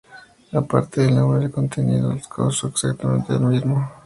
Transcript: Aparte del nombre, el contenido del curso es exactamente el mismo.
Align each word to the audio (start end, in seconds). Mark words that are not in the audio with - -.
Aparte 0.53 0.99
del 1.01 1.13
nombre, 1.13 1.45
el 1.45 1.51
contenido 1.51 2.09
del 2.09 2.27
curso 2.27 2.69
es 2.69 2.73
exactamente 2.73 3.33
el 3.33 3.41
mismo. 3.41 3.87